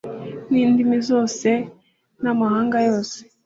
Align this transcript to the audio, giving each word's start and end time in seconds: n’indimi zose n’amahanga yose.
n’indimi 0.51 0.97
zose 1.09 1.49
n’amahanga 2.23 2.77
yose. 2.87 3.17